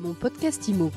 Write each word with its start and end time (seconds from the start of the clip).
Mon 0.00 0.12
podcast 0.14 0.68
IMO. 0.68 0.92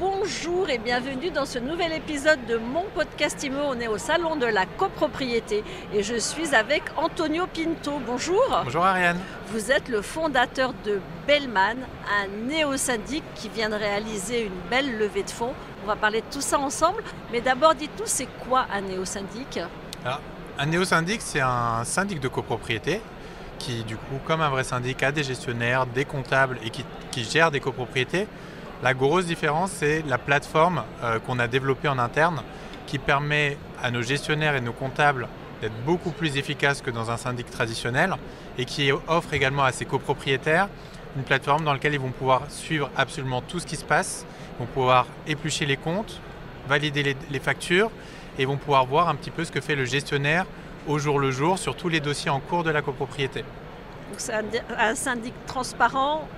Bonjour 0.00 0.70
et 0.70 0.78
bienvenue 0.78 1.30
dans 1.30 1.44
ce 1.44 1.58
nouvel 1.58 1.92
épisode 1.92 2.38
de 2.46 2.56
mon 2.56 2.84
podcast 2.94 3.42
IMO. 3.42 3.58
On 3.60 3.78
est 3.78 3.88
au 3.88 3.98
salon 3.98 4.36
de 4.36 4.46
la 4.46 4.64
copropriété 4.64 5.62
et 5.92 6.02
je 6.02 6.14
suis 6.14 6.54
avec 6.54 6.82
Antonio 6.96 7.46
Pinto. 7.46 8.00
Bonjour. 8.06 8.42
Bonjour 8.64 8.84
Ariane. 8.86 9.18
Vous 9.48 9.70
êtes 9.70 9.90
le 9.90 10.00
fondateur 10.00 10.72
de 10.86 10.98
Bellman, 11.26 11.76
un 12.10 12.46
néo-syndic 12.46 13.22
qui 13.34 13.50
vient 13.50 13.68
de 13.68 13.74
réaliser 13.74 14.44
une 14.46 14.70
belle 14.70 14.96
levée 14.96 15.24
de 15.24 15.30
fonds. 15.30 15.52
On 15.84 15.86
va 15.86 15.96
parler 15.96 16.22
de 16.22 16.26
tout 16.32 16.40
ça 16.40 16.58
ensemble. 16.58 17.02
Mais 17.32 17.42
d'abord, 17.42 17.74
dites-nous, 17.74 18.06
c'est 18.06 18.28
quoi 18.48 18.66
un 18.72 18.80
néo-syndic? 18.80 19.60
Alors, 20.06 20.20
un 20.58 20.66
néo-syndic, 20.66 21.20
c'est 21.20 21.40
un 21.40 21.84
syndic 21.84 22.20
de 22.20 22.28
copropriété 22.28 23.00
qui, 23.58 23.82
du 23.84 23.96
coup, 23.96 24.18
comme 24.24 24.40
un 24.40 24.50
vrai 24.50 24.64
syndic, 24.64 25.02
a 25.02 25.10
des 25.10 25.24
gestionnaires, 25.24 25.86
des 25.86 26.04
comptables 26.04 26.58
et 26.64 26.70
qui, 26.70 26.84
gère 27.24 27.50
des 27.50 27.60
copropriétés. 27.60 28.26
La 28.82 28.94
grosse 28.94 29.26
différence, 29.26 29.70
c'est 29.72 30.02
la 30.06 30.18
plateforme 30.18 30.84
euh, 31.02 31.18
qu'on 31.18 31.38
a 31.38 31.48
développée 31.48 31.88
en 31.88 31.98
interne 31.98 32.42
qui 32.86 32.98
permet 32.98 33.56
à 33.82 33.90
nos 33.90 34.02
gestionnaires 34.02 34.54
et 34.56 34.60
nos 34.60 34.72
comptables 34.72 35.28
d'être 35.60 35.74
beaucoup 35.84 36.10
plus 36.10 36.36
efficaces 36.36 36.82
que 36.82 36.90
dans 36.90 37.10
un 37.10 37.16
syndic 37.16 37.50
traditionnel 37.50 38.14
et 38.58 38.64
qui 38.64 38.92
offre 38.92 39.32
également 39.32 39.64
à 39.64 39.72
ses 39.72 39.86
copropriétaires 39.86 40.68
une 41.16 41.22
plateforme 41.22 41.64
dans 41.64 41.72
laquelle 41.72 41.94
ils 41.94 42.00
vont 42.00 42.10
pouvoir 42.10 42.42
suivre 42.48 42.90
absolument 42.96 43.40
tout 43.40 43.60
ce 43.60 43.66
qui 43.66 43.76
se 43.76 43.84
passe, 43.84 44.26
vont 44.58 44.66
pouvoir 44.66 45.06
éplucher 45.26 45.64
les 45.64 45.76
comptes, 45.76 46.20
valider 46.68 47.16
les 47.30 47.38
factures 47.38 47.90
et 48.38 48.44
vont 48.44 48.56
pouvoir 48.56 48.86
voir 48.86 49.08
un 49.08 49.14
petit 49.14 49.30
peu 49.30 49.44
ce 49.44 49.52
que 49.52 49.60
fait 49.60 49.76
le 49.76 49.84
gestionnaire 49.84 50.46
au 50.86 50.98
jour 50.98 51.18
le 51.18 51.30
jour 51.30 51.58
sur 51.58 51.76
tous 51.76 51.88
les 51.88 52.00
dossiers 52.00 52.30
en 52.30 52.40
cours 52.40 52.64
de 52.64 52.70
la 52.70 52.82
copropriété. 52.82 53.40
Donc, 53.40 54.18
C'est 54.18 54.34
un, 54.34 54.44
un 54.78 54.94
syndic 54.94 55.34
transparent, 55.46 56.28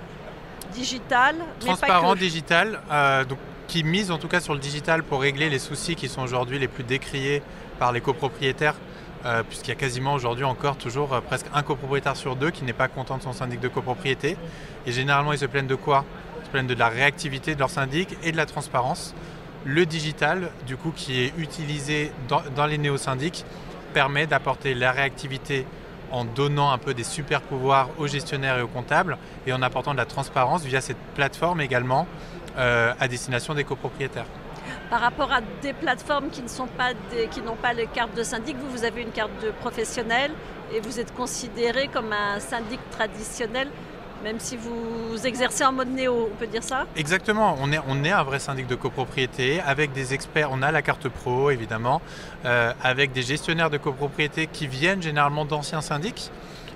digital, 0.73 1.37
mais 1.39 1.45
pas 1.45 1.77
Transparent, 1.77 2.15
que. 2.15 2.19
digital, 2.19 2.81
euh, 2.91 3.25
donc, 3.25 3.39
qui 3.67 3.83
mise 3.83 4.11
en 4.11 4.19
tout 4.19 4.29
cas 4.29 4.41
sur 4.41 4.55
le 4.55 4.61
digital 4.61 5.03
pour 5.03 5.21
régler 5.21 5.49
les 5.51 5.59
soucis 5.59 5.97
qui 5.97 6.09
sont 6.09 6.23
aujourd'hui 6.23 6.59
les 6.59 6.69
plus 6.69 6.85
décriés 6.85 7.43
par 7.79 7.93
les 7.93 8.01
copropriétaires, 8.01 8.77
euh, 9.25 9.43
puisqu'il 9.43 9.71
y 9.71 9.73
a 9.73 9.77
quasiment 9.77 10.15
aujourd'hui 10.15 10.45
encore 10.45 10.77
toujours 10.77 11.13
euh, 11.13 11.21
presque 11.21 11.47
un 11.53 11.63
copropriétaire 11.63 12.17
sur 12.17 12.37
deux 12.37 12.51
qui 12.51 12.65
n'est 12.65 12.73
pas 12.73 12.89
content 12.89 13.19
de 13.19 13.23
son 13.23 13.33
syndic 13.33 13.59
de 13.61 13.69
copropriété. 13.69 14.37
Et 14.87 14.93
généralement, 14.93 15.33
ils 15.33 15.39
se 15.39 15.47
plaignent 15.47 15.67
de 15.67 15.75
quoi? 15.75 16.05
Ils 16.41 16.47
se 16.47 16.51
plaignent 16.51 16.69
de 16.69 16.75
la 16.75 16.89
réactivité 16.89 17.55
de 17.55 17.61
leur 17.61 17.71
syndic 17.71 18.17
et 18.23 18.31
de 18.31 18.37
la 18.37 18.47
transparence. 18.47 19.15
Le 19.69 19.85
digital, 19.85 20.53
du 20.65 20.77
coup, 20.77 20.93
qui 20.95 21.25
est 21.25 21.33
utilisé 21.39 22.13
dans, 22.29 22.67
les 22.67 22.79
néo-syndics, 22.79 23.45
permet 23.93 24.29
d'apporter 24.29 24.75
la 24.75 24.93
réactivité 24.93 25.67
en 26.13 26.25
donnant 26.25 26.71
un 26.71 26.79
peu 26.79 26.95
des 26.95 27.03
super 27.03 27.41
pouvoirs 27.43 27.89
aux 27.99 28.07
gestionnaires 28.07 28.59
et 28.59 28.63
aux 28.63 28.69
comptables 28.69 29.19
et 29.45 29.53
en 29.53 29.61
apportant 29.63 29.91
de 29.91 29.97
la 29.97 30.05
transparence 30.05 30.63
via 30.63 30.81
cette 30.81 31.01
plateforme 31.17 31.61
également 31.61 32.07
euh, 32.57 32.95
à 33.01 33.09
destination 33.09 33.55
des 33.55 33.65
copropriétaires. 33.65 34.27
Par 34.89 35.01
rapport 35.01 35.33
à 35.33 35.41
des 35.63 35.73
plateformes 35.73 36.29
qui 36.31 36.43
n'ont 36.43 37.57
pas 37.57 37.73
les 37.73 37.87
cartes 37.89 38.17
de 38.17 38.23
syndic, 38.23 38.57
vous, 38.59 38.71
vous 38.71 38.85
avez 38.85 39.03
une 39.03 39.11
carte 39.11 39.33
de 39.43 39.51
professionnel 39.51 40.31
et 40.73 40.79
vous 40.79 41.01
êtes 41.01 41.13
considéré 41.13 41.89
comme 41.89 42.13
un 42.13 42.39
syndic 42.39 42.79
traditionnel, 42.91 43.69
même 44.23 44.41
si 44.41 44.57
vous 44.57 45.27
exercez 45.27 45.65
en 45.65 45.73
mode 45.73 45.89
néo, 45.89 46.31
on 46.33 46.37
peut 46.37 46.47
dire 46.47 46.63
ça 46.63 46.87
Exactement, 46.97 47.57
on 47.61 47.73
est, 47.73 48.11
un 48.11 48.23
vrai 48.23 48.39
syndic 48.39 48.67
de 48.67 48.75
copropriété 48.75 49.61
avec 49.61 49.93
des 49.93 50.15
experts, 50.15 50.49
on 50.53 50.63
a 50.63 50.73
la 50.73 50.83
carte 50.83 51.09
pro 51.09 51.51
évidemment, 51.51 52.01
euh, 52.45 52.73
avec 52.83 53.13
des 53.13 53.23
gestionnaires 53.23 53.71
de 53.71 53.79
copropriété 53.79 54.47
qui 54.47 54.67
viennent 54.67 55.03
généralement 55.03 55.45
d'anciens 55.45 55.81
syndics, 55.81 56.31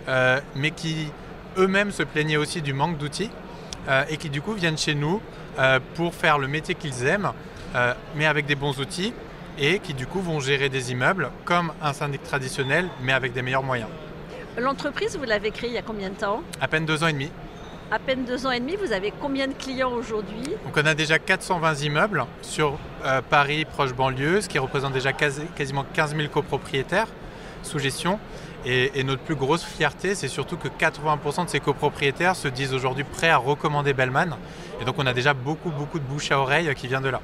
euh, 0.09 0.41
mais 0.55 0.71
qui 0.71 1.11
eux-mêmes 1.57 1.93
se 1.93 2.03
plaignaient 2.03 2.37
aussi 2.37 2.63
du 2.63 2.73
manque 2.73 2.99
d'outils 2.99 3.31
euh, 3.89 4.05
et 4.09 4.17
qui 4.17 4.31
du 4.31 4.41
coup 4.41 4.53
viennent 4.53 4.79
chez 4.79 4.95
nous 4.95 5.21
pour 5.95 6.15
faire 6.15 6.39
le 6.39 6.49
métier 6.49 6.75
qu'ils 6.75 7.05
aiment, 7.05 7.33
mais 8.15 8.25
avec 8.25 8.47
des 8.47 8.55
bons 8.55 8.81
outils 8.81 9.13
et 9.59 9.79
qui 9.79 9.93
du 9.93 10.07
coup 10.07 10.21
vont 10.21 10.41
gérer 10.41 10.71
des 10.71 10.91
immeubles 10.91 11.31
comme 11.45 11.73
un 11.83 11.93
syndic 11.93 12.23
traditionnel, 12.23 12.89
mais 13.03 13.13
avec 13.13 13.35
des 13.35 13.43
meilleurs 13.43 13.63
moyens. 13.63 13.91
L'entreprise, 14.59 15.17
vous 15.17 15.25
l'avez 15.25 15.51
créée 15.51 15.71
il 15.71 15.75
y 15.75 15.79
a 15.79 15.83
combien 15.83 16.11
de 16.11 16.15
temps 16.17 16.43
À 16.61 16.69
peine 16.69 16.85
deux 16.85 17.03
ans 17.05 17.09
et 17.09 17.13
demi. 17.13 17.31
À 17.91 17.99
peine 17.99 18.25
deux 18.25 18.47
ans 18.47 18.51
et 18.53 18.61
demi, 18.61 18.77
vous 18.77 18.93
avez 18.93 19.13
combien 19.21 19.49
de 19.49 19.53
clients 19.53 19.93
aujourd'hui 19.93 20.45
Donc 20.65 20.77
on 20.77 20.87
a 20.87 20.95
déjà 20.95 21.19
420 21.19 21.83
immeubles 21.83 22.25
sur 22.43 22.79
euh, 23.05 23.21
Paris, 23.29 23.65
proche 23.65 23.93
banlieue, 23.95 24.41
ce 24.41 24.49
qui 24.49 24.59
représente 24.59 24.93
déjà 24.93 25.13
quasi- 25.13 25.47
quasiment 25.57 25.85
15 25.95 26.15
000 26.17 26.29
copropriétaires 26.29 27.09
sous 27.63 27.79
gestion. 27.79 28.19
Et, 28.65 28.99
et 29.01 29.05
notre 29.05 29.23
plus 29.23 29.35
grosse 29.35 29.65
fierté, 29.65 30.15
c'est 30.15 30.29
surtout 30.29 30.57
que 30.57 30.69
80% 30.69 31.47
de 31.47 31.51
ces 31.51 31.61
copropriétaires 31.61 32.37
se 32.37 32.47
disent 32.49 32.75
aujourd'hui 32.75 33.05
prêts 33.05 33.31
à 33.31 33.39
recommander 33.39 33.93
Bellman. 33.93 34.37
Et 34.81 34.85
donc 34.85 34.97
on 34.99 35.07
a 35.07 35.13
déjà 35.15 35.33
beaucoup, 35.35 35.71
beaucoup 35.71 35.99
de 35.99 36.05
bouche 36.05 36.31
à 36.31 36.39
oreille 36.39 36.73
qui 36.77 36.87
vient 36.87 37.01
de 37.01 37.09
là. 37.09 37.21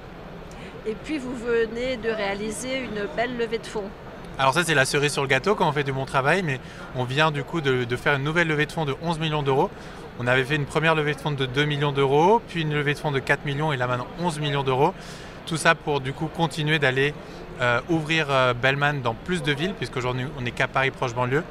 Et 0.87 0.95
puis 1.05 1.19
vous 1.19 1.35
venez 1.37 1.97
de 1.97 2.11
réaliser 2.11 2.79
une 2.79 3.07
belle 3.17 3.37
levée 3.37 3.59
de 3.59 3.67
fonds. 3.67 3.91
Alors 4.39 4.53
ça 4.53 4.65
c'est 4.65 4.75
la 4.75 4.85
cerise 4.85 5.13
sur 5.13 5.23
le 5.23 5.29
gâteau 5.29 5.55
quand 5.55 5.67
on 5.67 5.73
fait 5.73 5.83
du 5.83 5.93
bon 5.93 6.05
travail, 6.05 6.43
mais 6.43 6.61
on 6.95 7.05
vient 7.05 7.31
du 7.31 7.43
coup 7.43 7.63
de, 7.63 7.97
faire 7.97 8.17
une 8.17 8.25
nouvelle 8.25 8.49
levée 8.49 8.67
de 8.67 8.73
fonds 8.73 8.85
de 8.85 8.95
11 9.03 9.19
millions 9.19 9.43
d'euros. 9.43 9.71
On 10.19 10.27
avait 10.27 10.45
fait 10.45 10.57
une 10.57 10.67
première 10.67 10.95
levée 10.95 11.15
de 11.15 11.21
fonds 11.21 11.31
de 11.31 11.47
2 11.47 11.65
millions 11.65 11.93
d'euros, 11.93 12.43
puis 12.47 12.61
une 12.61 12.75
levée 12.75 12.93
de 12.93 12.99
fonds 12.99 13.13
de 13.13 13.19
4 13.19 13.47
millions 13.47 13.73
et 13.73 13.79
là 13.79 13.87
maintenant 13.87 14.07
11 14.21 14.39
millions 14.41 14.63
d'euros. 14.63 14.93
Tout 15.47 15.57
ça 15.57 15.75
pour 15.75 16.01
du 16.01 16.13
coup 16.13 16.27
continuer 16.27 16.79
d'aller 16.79 17.15
euh, 17.63 17.81
ouvrir 17.89 18.27
euh, 18.29 18.53
Bellman 18.53 19.01
dans 19.03 19.15
plus 19.15 19.43
de 19.43 19.53
villes, 19.53 19.73
puisqu'aujourd'hui 19.73 20.27
on 20.39 20.43
n'est 20.43 20.51
qu'à 20.51 20.69
Paris 20.69 20.91
proche 20.91 21.15
banlieue. 21.15 21.45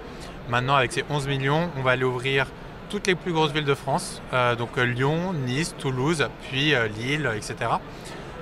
Maintenant 0.50 0.76
avec 0.76 0.92
ces 0.92 1.04
11 1.10 1.28
millions, 1.28 1.72
on 1.80 1.82
va 1.82 1.92
aller 1.92 2.04
ouvrir 2.04 2.46
toutes 2.92 3.08
les 3.08 3.16
plus 3.16 3.34
grosses 3.34 3.52
villes 3.52 3.66
de 3.66 3.74
France, 3.74 4.22
euh, 4.34 4.56
donc 4.56 4.78
Lyon, 4.78 5.34
Nice, 5.34 5.74
Toulouse, 5.80 6.28
puis 6.44 6.76
Lille, 7.00 7.32
etc. 7.36 7.56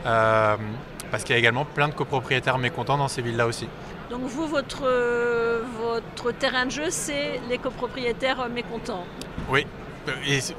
Parce 0.04 1.24
qu'il 1.24 1.34
y 1.34 1.36
a 1.36 1.40
également 1.40 1.64
plein 1.64 1.88
de 1.88 1.94
copropriétaires 1.94 2.58
mécontents 2.58 2.98
dans 2.98 3.08
ces 3.08 3.22
villes-là 3.22 3.48
aussi. 3.48 3.70
Donc 4.13 4.25
vous, 4.25 4.46
votre, 4.46 4.84
euh, 4.85 5.63
votre 5.81 6.31
terrain 6.38 6.68
de 6.68 6.72
jeu, 6.72 6.91
c'est 6.91 7.41
les 7.50 7.57
copropriétaires 7.57 8.47
mécontents. 8.47 9.06
Oui, 9.50 9.66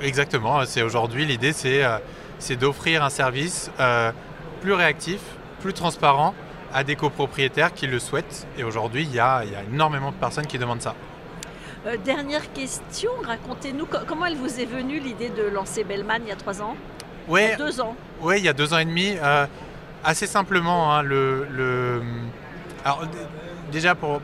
exactement. 0.00 0.64
C'est 0.64 0.82
aujourd'hui 0.82 1.24
l'idée, 1.24 1.52
c'est 1.52 1.84
euh, 1.84 1.98
c'est 2.40 2.56
d'offrir 2.56 3.04
un 3.04 3.10
service 3.10 3.70
euh, 3.78 4.10
plus 4.60 4.72
réactif, 4.72 5.20
plus 5.60 5.72
transparent 5.72 6.34
à 6.72 6.82
des 6.82 6.96
copropriétaires 6.96 7.72
qui 7.72 7.86
le 7.86 8.00
souhaitent. 8.00 8.44
Et 8.58 8.64
aujourd'hui, 8.64 9.02
il 9.04 9.14
y 9.14 9.20
a, 9.20 9.44
il 9.44 9.52
y 9.52 9.54
a 9.54 9.62
énormément 9.62 10.10
de 10.10 10.16
personnes 10.16 10.48
qui 10.48 10.58
demandent 10.58 10.82
ça. 10.82 10.96
Euh, 11.86 11.96
dernière 12.04 12.52
question, 12.52 13.12
racontez-nous 13.24 13.86
co- 13.86 13.98
comment 14.04 14.26
elle 14.26 14.34
vous 14.36 14.58
est 14.58 14.64
venue 14.64 14.98
l'idée 14.98 15.28
de 15.28 15.44
lancer 15.44 15.84
Bellman 15.84 16.18
il 16.22 16.28
y 16.28 16.32
a 16.32 16.36
trois 16.36 16.60
ans? 16.60 16.74
Il 17.28 17.30
y 17.30 17.32
Ouais, 17.34 17.52
a 17.52 17.56
deux 17.56 17.80
ans. 17.80 17.94
ouais, 18.20 18.40
il 18.40 18.44
y 18.44 18.48
a 18.48 18.52
deux 18.52 18.74
ans 18.74 18.78
et 18.78 18.84
demi. 18.84 19.14
euh, 19.22 19.46
assez 20.02 20.26
simplement, 20.26 20.92
hein, 20.92 21.02
le, 21.04 21.46
le- 21.50 22.02
alors, 22.84 23.02
déjà 23.72 23.94
pour 23.94 24.20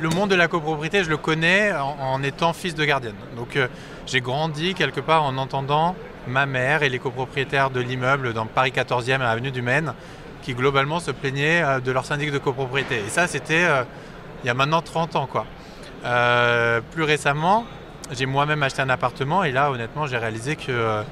le 0.00 0.08
monde 0.08 0.30
de 0.30 0.34
la 0.34 0.48
copropriété, 0.48 1.04
je 1.04 1.10
le 1.10 1.18
connais 1.18 1.72
en, 1.74 2.22
étant 2.22 2.54
fils 2.54 2.74
de 2.74 2.84
gardienne. 2.84 3.16
Donc 3.36 3.56
euh, 3.56 3.68
j'ai 4.06 4.22
grandi 4.22 4.74
quelque 4.74 5.00
part 5.00 5.22
en 5.24 5.36
entendant 5.36 5.94
ma 6.26 6.46
mère 6.46 6.82
et 6.82 6.88
les 6.88 6.98
copropriétaires 6.98 7.68
de 7.68 7.80
l'immeuble 7.80 8.32
dans 8.32 8.46
Paris 8.46 8.72
14e 8.74 9.20
à 9.20 9.30
Avenue 9.30 9.50
du 9.50 9.60
Maine 9.60 9.92
qui 10.42 10.54
globalement 10.54 11.00
se 11.00 11.10
plaignaient 11.10 11.62
euh, 11.62 11.80
de 11.80 11.92
leur 11.92 12.06
syndic 12.06 12.32
de 12.32 12.38
copropriété. 12.38 13.02
Et 13.06 13.10
ça, 13.10 13.26
c'était 13.26 13.64
euh, 13.64 13.84
il 14.42 14.46
y 14.46 14.50
a 14.50 14.54
maintenant 14.54 14.80
30 14.80 15.16
ans. 15.16 15.28
Quoi. 15.30 15.44
Plus 16.92 17.02
récemment, 17.02 17.66
j'ai 18.10 18.26
moi-même 18.26 18.62
acheté 18.62 18.80
un 18.80 18.90
appartement 18.90 19.44
et 19.44 19.52
là, 19.52 19.70
honnêtement, 19.70 20.06
j'ai 20.06 20.18
réalisé 20.18 20.56
que 20.56 21.02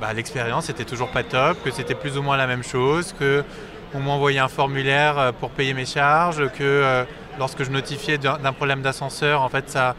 bah, 0.00 0.12
l'expérience 0.12 0.70
était 0.70 0.84
toujours 0.84 1.08
pas 1.08 1.24
top, 1.24 1.62
que 1.64 1.70
c'était 1.72 1.96
plus 1.96 2.16
ou 2.18 2.22
moins 2.22 2.36
la 2.36 2.46
même 2.46 2.62
chose, 2.62 3.14
que 3.18 3.44
on 3.94 4.00
m'envoyait 4.00 4.38
un 4.38 4.48
formulaire 4.48 5.18
euh, 5.18 5.32
pour 5.32 5.50
payer 5.50 5.74
mes 5.74 5.86
charges, 5.86 6.48
que 6.52 6.62
euh, 6.62 7.04
lorsque 7.38 7.64
je 7.64 7.70
notifiais 7.70 8.18
d'un 8.18 8.52
problème 8.52 8.82
d'ascenseur, 8.82 9.42
en 9.42 9.48
fait, 9.48 9.70
ça, 9.70 9.94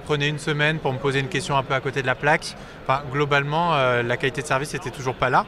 prenait 0.00 0.28
une 0.28 0.38
semaine 0.38 0.78
pour 0.78 0.92
me 0.92 0.98
poser 0.98 1.20
une 1.20 1.28
question 1.28 1.56
un 1.56 1.62
peu 1.62 1.74
à 1.74 1.80
côté 1.80 2.02
de 2.02 2.06
la 2.06 2.14
plaque. 2.14 2.56
Enfin, 2.82 3.02
globalement, 3.10 3.74
euh, 3.74 4.02
la 4.02 4.16
qualité 4.16 4.42
de 4.42 4.46
service 4.46 4.72
n'était 4.72 4.90
toujours 4.90 5.14
pas 5.14 5.30
là. 5.30 5.44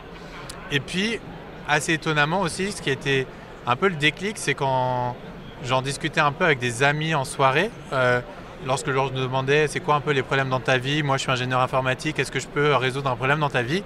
Et 0.70 0.80
puis, 0.80 1.20
assez 1.68 1.94
étonnamment 1.94 2.40
aussi, 2.40 2.72
ce 2.72 2.82
qui 2.82 2.90
a 2.90 2.92
été 2.92 3.26
un 3.66 3.76
peu 3.76 3.88
le 3.88 3.96
déclic, 3.96 4.38
c'est 4.38 4.54
quand 4.54 5.16
j'en 5.64 5.82
discutais 5.82 6.20
un 6.20 6.32
peu 6.32 6.44
avec 6.44 6.58
des 6.58 6.82
amis 6.82 7.14
en 7.14 7.24
soirée. 7.24 7.70
lorsque 8.66 8.86
je 8.86 8.92
leur 8.92 9.10
demandais 9.10 9.68
c'est 9.68 9.80
quoi 9.80 9.96
un 9.96 10.00
peu 10.00 10.12
les 10.12 10.22
problèmes 10.22 10.48
dans 10.48 10.60
ta 10.60 10.78
vie, 10.78 11.02
moi 11.02 11.16
je 11.16 11.22
suis 11.22 11.30
ingénieur 11.30 11.60
informatique, 11.60 12.18
est-ce 12.18 12.32
que 12.32 12.40
je 12.40 12.46
peux 12.46 12.74
résoudre 12.74 13.10
un 13.10 13.16
problème 13.16 13.40
dans 13.40 13.50
ta 13.50 13.62
vie? 13.62 13.82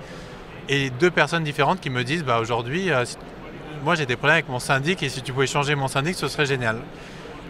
Et 0.69 0.91
deux 0.91 1.11
personnes 1.11 1.45
différentes 1.45 1.81
qui 1.81 1.91
me 1.91 2.05
disent 2.05 2.25
bah, 2.25 2.39
aujourd'hui, 2.41 2.91
moi 3.83 3.95
j'ai 3.95 4.07
des 4.07 4.17
problèmes 4.17 4.35
avec 4.35 4.49
mon 4.49 4.59
syndic 4.59 5.03
et 5.03 5.09
si 5.09 5.23
tu 5.23 5.33
pouvais 5.33 5.47
changer 5.47 5.75
mon 5.75 5.89
syndic, 5.89 6.15
ce 6.17 6.29
serait 6.29 6.47
génial. 6.47 6.79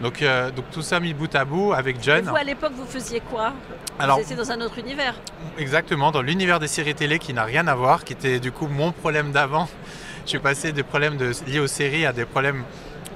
Donc, 0.02 0.22
euh, 0.22 0.50
donc 0.50 0.64
tout 0.70 0.80
ça 0.80 0.98
mis 0.98 1.12
bout 1.12 1.34
à 1.34 1.44
bout 1.44 1.72
avec 1.74 1.96
Et 1.96 2.02
John. 2.02 2.24
vous, 2.24 2.34
à 2.36 2.42
l'époque, 2.42 2.72
vous 2.74 2.86
faisiez 2.86 3.20
quoi? 3.20 3.52
Alors- 3.98 4.16
Vous 4.16 4.22
étiez 4.22 4.36
dans 4.36 4.50
un 4.50 4.60
autre 4.62 4.78
univers. 4.78 5.14
Exactement, 5.58 6.10
dans 6.10 6.22
l'univers 6.22 6.58
des 6.58 6.68
séries 6.68 6.94
télé 6.94 7.18
qui 7.18 7.34
n'a 7.34 7.44
rien 7.44 7.66
à 7.66 7.74
voir, 7.74 8.04
qui 8.04 8.14
était 8.14 8.40
du 8.40 8.50
coup 8.50 8.66
mon 8.66 8.92
problème 8.92 9.30
d'avant. 9.30 9.68
Je 10.24 10.30
suis 10.30 10.38
passé 10.38 10.72
des 10.72 10.82
problèmes 10.84 11.16
de- 11.18 11.32
liés 11.46 11.58
aux 11.60 11.66
séries 11.66 12.06
à 12.06 12.12
des 12.14 12.24
problèmes 12.24 12.64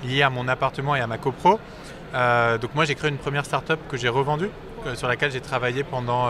liés 0.05 0.23
à 0.23 0.29
mon 0.31 0.47
appartement 0.49 0.95
et 0.95 1.01
à 1.01 1.07
ma 1.07 1.17
copro. 1.17 1.59
donc 2.13 2.75
moi 2.75 2.85
j'ai 2.85 2.95
créé 2.95 3.11
une 3.11 3.17
première 3.19 3.45
startup 3.47 3.79
que 3.89 3.97
j'ai 3.97 4.09
revendue, 4.11 4.51
sur 4.95 5.09
laquelle 5.09 5.33
j'ai 5.33 5.41
travaillé 5.41 5.83
pendant, 5.85 6.29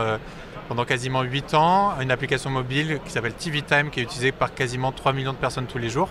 pendant 0.69 0.85
quasiment 0.85 1.23
8 1.23 1.55
ans, 1.55 1.93
une 2.01 2.11
application 2.13 2.49
mobile 2.51 3.01
qui 3.05 3.11
s'appelle 3.11 3.35
TV 3.35 3.63
Time, 3.63 3.91
qui 3.91 3.99
est 4.01 4.05
utilisée 4.05 4.31
par 4.33 4.55
quasiment 4.55 4.93
3 4.93 5.13
millions 5.13 5.33
de 5.33 5.39
personnes 5.39 5.67
tous 5.67 5.79
les 5.79 5.91
jours. 5.91 6.09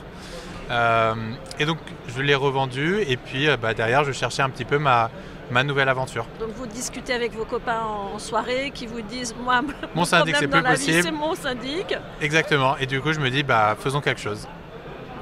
Et 0.69 1.65
donc 1.65 1.77
je 2.07 2.21
l'ai 2.21 2.35
revendue 2.35 3.01
et 3.07 3.17
puis 3.17 3.47
bah, 3.61 3.73
derrière 3.73 4.03
je 4.03 4.11
cherchais 4.11 4.41
un 4.41 4.49
petit 4.49 4.65
peu 4.65 4.77
ma, 4.77 5.09
ma 5.51 5.63
nouvelle 5.63 5.89
aventure. 5.89 6.25
Donc 6.39 6.49
vous 6.55 6.65
discutez 6.65 7.13
avec 7.13 7.33
vos 7.33 7.45
copains 7.45 7.81
en 7.81 8.19
soirée 8.19 8.71
qui 8.73 8.87
vous 8.87 9.01
disent 9.01 9.35
moi 9.39 9.61
mon 9.95 10.05
syndic 10.05 10.35
c'est 10.37 10.47
plus 10.47 10.63
possible. 10.63 11.03
C'est 11.03 11.11
mon 11.11 11.35
syndic. 11.35 11.95
Exactement. 12.21 12.77
Et 12.77 12.85
du 12.85 13.01
coup 13.01 13.13
je 13.13 13.19
me 13.19 13.29
dis 13.29 13.43
bah 13.43 13.75
faisons 13.79 14.01
quelque 14.01 14.21
chose. 14.21 14.47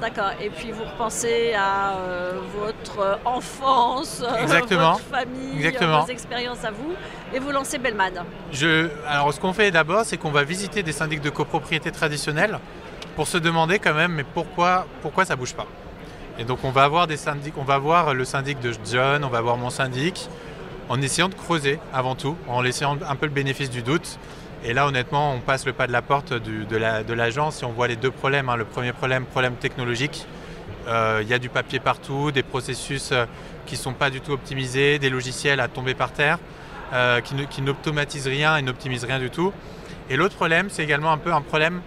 D'accord. 0.00 0.32
Et 0.40 0.50
puis 0.50 0.72
vous 0.72 0.82
repensez 0.82 1.54
à 1.54 1.92
euh, 1.96 2.32
votre 2.58 3.20
enfance, 3.24 4.20
euh, 4.26 4.42
Exactement. 4.42 4.94
votre 4.94 5.04
famille, 5.04 5.54
Exactement. 5.54 6.00
vos 6.00 6.10
expériences 6.10 6.64
à 6.64 6.72
vous, 6.72 6.92
et 7.32 7.38
vous 7.38 7.52
lancez 7.52 7.78
Bellman. 7.78 8.24
Je, 8.50 8.88
alors 9.06 9.32
ce 9.32 9.38
qu'on 9.38 9.52
fait 9.52 9.70
d'abord, 9.70 10.04
c'est 10.04 10.16
qu'on 10.16 10.32
va 10.32 10.42
visiter 10.42 10.82
des 10.82 10.90
syndics 10.90 11.20
de 11.20 11.30
copropriété 11.30 11.92
traditionnels 11.92 12.58
pour 13.16 13.26
se 13.26 13.38
demander 13.38 13.78
quand 13.78 13.94
même, 13.94 14.12
mais 14.12 14.24
pourquoi, 14.24 14.86
pourquoi 15.02 15.24
ça 15.24 15.36
bouge 15.36 15.54
pas 15.54 15.66
et 16.38 16.44
donc 16.44 16.60
on 16.64 16.70
va 16.70 16.84
avoir 16.84 17.06
des 17.06 17.16
syndics, 17.16 17.54
on 17.58 17.64
va 17.64 17.78
voir 17.78 18.14
le 18.14 18.24
syndic 18.24 18.58
de 18.60 18.72
John, 18.90 19.24
on 19.24 19.28
va 19.28 19.40
voir 19.40 19.56
mon 19.56 19.70
syndic, 19.70 20.28
en 20.88 21.00
essayant 21.00 21.28
de 21.28 21.34
creuser 21.34 21.78
avant 21.92 22.14
tout, 22.14 22.36
en 22.48 22.62
laissant 22.62 22.96
un 23.06 23.16
peu 23.16 23.26
le 23.26 23.32
bénéfice 23.32 23.70
du 23.70 23.82
doute. 23.82 24.18
Et 24.64 24.72
là 24.72 24.86
honnêtement 24.86 25.34
on 25.34 25.40
passe 25.40 25.66
le 25.66 25.72
pas 25.72 25.86
de 25.86 25.92
la 25.92 26.02
porte 26.02 26.32
de 26.32 27.12
l'agence 27.14 27.62
et 27.62 27.66
on 27.66 27.72
voit 27.72 27.88
les 27.88 27.96
deux 27.96 28.10
problèmes. 28.10 28.48
Hein. 28.48 28.56
Le 28.56 28.64
premier 28.64 28.92
problème, 28.92 29.24
problème 29.24 29.54
technologique. 29.56 30.26
Euh, 30.88 31.20
il 31.22 31.28
y 31.28 31.34
a 31.34 31.38
du 31.38 31.48
papier 31.48 31.78
partout, 31.78 32.32
des 32.32 32.42
processus 32.42 33.10
euh, 33.12 33.26
qui 33.66 33.74
ne 33.74 33.80
sont 33.80 33.92
pas 33.92 34.10
du 34.10 34.20
tout 34.20 34.32
optimisés, 34.32 34.98
des 34.98 35.10
logiciels 35.10 35.60
à 35.60 35.68
tomber 35.68 35.94
par 35.94 36.12
terre, 36.12 36.38
euh, 36.92 37.20
qui 37.20 37.62
n'automatisent 37.62 38.26
rien 38.26 38.56
et 38.56 38.62
n'optimisent 38.62 39.04
rien 39.04 39.20
du 39.20 39.30
tout. 39.30 39.52
Et 40.10 40.16
l'autre 40.16 40.34
problème, 40.34 40.70
c'est 40.70 40.82
également 40.82 41.12
un 41.12 41.18
peu 41.18 41.32
un 41.32 41.40
problème 41.40 41.82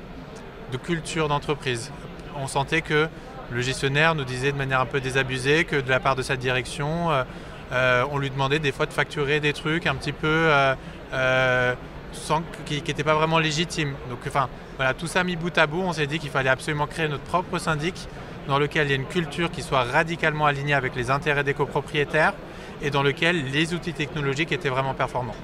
de 0.75 0.81
culture 0.81 1.27
d'entreprise. 1.29 1.91
On 2.37 2.47
sentait 2.47 2.81
que 2.81 3.07
le 3.51 3.61
gestionnaire 3.61 4.13
nous 4.15 4.25
disait 4.25 4.51
de 4.51 4.57
manière 4.57 4.81
un 4.81 4.85
peu 4.85 4.99
désabusée 4.99 5.63
que 5.63 5.77
de 5.77 5.89
la 5.89 5.99
part 5.99 6.15
de 6.15 6.21
sa 6.21 6.35
direction, 6.35 7.11
euh, 7.11 7.23
euh, 7.71 8.03
on 8.11 8.17
lui 8.17 8.29
demandait 8.29 8.59
des 8.59 8.71
fois 8.71 8.85
de 8.85 8.93
facturer 8.93 9.39
des 9.39 9.53
trucs 9.53 9.87
un 9.87 9.95
petit 9.95 10.11
peu 10.11 10.49
euh, 11.13 11.75
sans, 12.11 12.43
qui 12.65 12.75
n'étaient 12.75 13.03
pas 13.03 13.15
vraiment 13.15 13.39
légitimes. 13.39 13.93
Donc 14.09 14.19
enfin, 14.27 14.49
voilà, 14.75 14.93
tout 14.93 15.07
ça 15.07 15.23
mis 15.23 15.37
bout 15.37 15.57
à 15.57 15.65
bout, 15.65 15.81
on 15.81 15.93
s'est 15.93 16.07
dit 16.07 16.19
qu'il 16.19 16.29
fallait 16.29 16.49
absolument 16.49 16.87
créer 16.87 17.07
notre 17.07 17.23
propre 17.23 17.57
syndic 17.57 17.95
dans 18.47 18.59
lequel 18.59 18.87
il 18.87 18.89
y 18.89 18.93
a 18.93 18.97
une 18.97 19.05
culture 19.05 19.49
qui 19.49 19.61
soit 19.61 19.83
radicalement 19.83 20.45
alignée 20.45 20.73
avec 20.73 20.95
les 20.95 21.09
intérêts 21.09 21.43
des 21.43 21.53
copropriétaires 21.53 22.33
et 22.81 22.89
dans 22.89 23.01
lequel 23.01 23.45
les 23.51 23.73
outils 23.73 23.93
technologiques 23.93 24.51
étaient 24.51 24.69
vraiment 24.69 24.93
performants. 24.93 25.35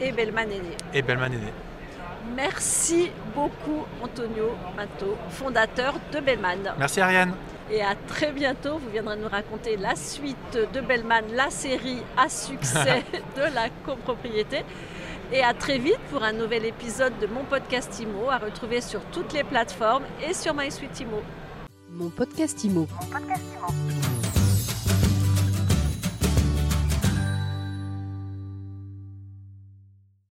Et 0.00 0.12
Bellman 0.12 0.50
est 0.50 0.62
né. 0.62 0.76
Et 0.94 1.02
Bellman 1.02 1.32
est 1.32 1.36
né. 1.36 1.52
Merci 2.34 3.10
beaucoup 3.34 3.84
Antonio 4.02 4.50
Mato, 4.76 5.16
fondateur 5.30 5.94
de 6.12 6.20
Bellman. 6.20 6.74
Merci 6.78 7.00
Ariane. 7.00 7.32
Et 7.70 7.82
à 7.82 7.94
très 7.94 8.32
bientôt, 8.32 8.78
vous 8.78 8.90
viendrez 8.90 9.16
nous 9.16 9.28
raconter 9.28 9.76
la 9.76 9.96
suite 9.96 10.58
de 10.72 10.80
Bellman, 10.80 11.22
la 11.34 11.50
série 11.50 12.02
à 12.16 12.28
succès 12.28 13.04
de 13.36 13.42
la 13.54 13.68
copropriété. 13.84 14.64
Et 15.32 15.42
à 15.42 15.52
très 15.54 15.78
vite 15.78 15.98
pour 16.10 16.22
un 16.22 16.32
nouvel 16.32 16.64
épisode 16.64 17.12
de 17.20 17.26
mon 17.26 17.42
podcast 17.44 17.98
IMO 18.00 18.30
à 18.30 18.38
retrouver 18.38 18.80
sur 18.80 19.00
toutes 19.06 19.32
les 19.32 19.42
plateformes 19.42 20.04
et 20.28 20.32
sur 20.32 20.54
MySuite 20.54 21.00
IMO. 21.00 21.20
Mon 21.90 22.10
podcast 22.10 22.62
IMO. 22.62 22.86
Mon 23.02 23.10
podcast 23.10 23.42
IMO. 23.54 24.05